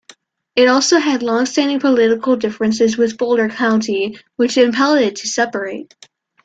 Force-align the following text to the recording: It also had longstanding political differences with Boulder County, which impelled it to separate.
It 0.55 0.67
also 0.67 0.97
had 0.97 1.21
longstanding 1.21 1.79
political 1.79 2.35
differences 2.35 2.97
with 2.97 3.19
Boulder 3.19 3.49
County, 3.49 4.17
which 4.35 4.57
impelled 4.57 4.97
it 4.97 5.17
to 5.17 5.27
separate. 5.27 5.93